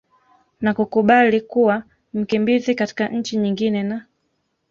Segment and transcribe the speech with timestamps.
[0.61, 4.05] na kukubali kuwa mkimbizi katika nchi nyingine na